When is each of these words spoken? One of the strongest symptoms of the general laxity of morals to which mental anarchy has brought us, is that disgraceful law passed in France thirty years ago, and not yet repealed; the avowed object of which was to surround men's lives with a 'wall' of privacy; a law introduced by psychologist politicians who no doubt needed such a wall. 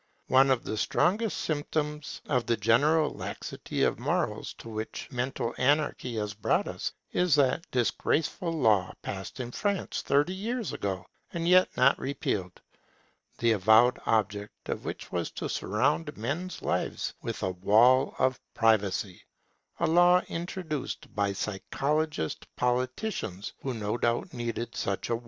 One 0.29 0.49
of 0.49 0.63
the 0.63 0.77
strongest 0.77 1.37
symptoms 1.41 2.23
of 2.27 2.47
the 2.47 2.57
general 2.57 3.11
laxity 3.11 3.83
of 3.83 3.99
morals 3.99 4.53
to 4.55 4.67
which 4.67 5.07
mental 5.11 5.53
anarchy 5.59 6.15
has 6.15 6.33
brought 6.33 6.67
us, 6.67 6.91
is 7.11 7.35
that 7.35 7.69
disgraceful 7.69 8.51
law 8.51 8.93
passed 9.03 9.39
in 9.39 9.51
France 9.51 10.01
thirty 10.01 10.33
years 10.33 10.73
ago, 10.73 11.05
and 11.33 11.43
not 11.43 11.67
yet 11.77 11.99
repealed; 11.99 12.59
the 13.37 13.51
avowed 13.51 13.99
object 14.07 14.69
of 14.69 14.85
which 14.85 15.11
was 15.11 15.29
to 15.37 15.47
surround 15.47 16.17
men's 16.17 16.63
lives 16.63 17.13
with 17.21 17.43
a 17.43 17.51
'wall' 17.51 18.15
of 18.17 18.39
privacy; 18.55 19.21
a 19.79 19.85
law 19.85 20.19
introduced 20.29 21.13
by 21.13 21.31
psychologist 21.31 22.47
politicians 22.55 23.53
who 23.61 23.71
no 23.75 23.97
doubt 23.99 24.33
needed 24.33 24.75
such 24.75 25.11
a 25.11 25.15
wall. 25.15 25.19